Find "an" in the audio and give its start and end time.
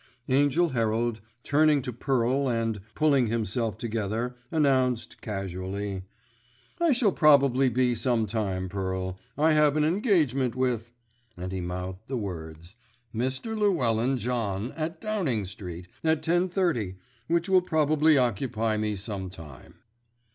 9.77-9.83